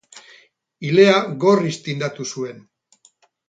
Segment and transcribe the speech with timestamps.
[0.89, 2.69] Ilea gorriz tindatu zuen.